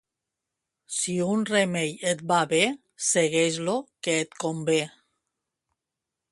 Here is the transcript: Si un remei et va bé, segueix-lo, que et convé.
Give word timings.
Si 0.99 1.17
un 1.33 1.43
remei 1.49 1.91
et 2.13 2.23
va 2.31 2.39
bé, 2.55 2.63
segueix-lo, 3.11 3.77
que 4.07 4.19
et 4.25 4.35
convé. 4.45 4.81